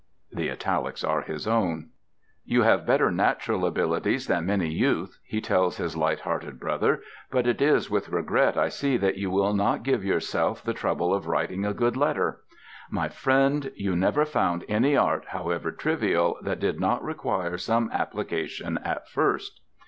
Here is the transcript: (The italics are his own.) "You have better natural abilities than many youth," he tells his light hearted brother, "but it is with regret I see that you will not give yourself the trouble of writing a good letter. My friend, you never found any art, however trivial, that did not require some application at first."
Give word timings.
(The 0.31 0.49
italics 0.49 1.03
are 1.03 1.21
his 1.21 1.45
own.) 1.47 1.91
"You 2.43 2.63
have 2.63 2.87
better 2.87 3.11
natural 3.11 3.67
abilities 3.67 4.25
than 4.25 4.47
many 4.47 4.67
youth," 4.67 5.19
he 5.23 5.39
tells 5.41 5.77
his 5.77 5.95
light 5.95 6.21
hearted 6.21 6.59
brother, 6.59 7.01
"but 7.29 7.45
it 7.45 7.61
is 7.61 7.87
with 7.91 8.09
regret 8.09 8.57
I 8.57 8.67
see 8.67 8.97
that 8.97 9.17
you 9.19 9.29
will 9.29 9.53
not 9.53 9.83
give 9.83 10.03
yourself 10.03 10.63
the 10.63 10.73
trouble 10.73 11.13
of 11.13 11.27
writing 11.27 11.65
a 11.67 11.73
good 11.75 11.95
letter. 11.95 12.41
My 12.89 13.09
friend, 13.09 13.71
you 13.75 13.95
never 13.95 14.25
found 14.25 14.65
any 14.67 14.95
art, 14.97 15.25
however 15.27 15.71
trivial, 15.71 16.39
that 16.41 16.59
did 16.59 16.79
not 16.79 17.03
require 17.03 17.59
some 17.59 17.87
application 17.93 18.79
at 18.79 19.07
first." 19.07 19.61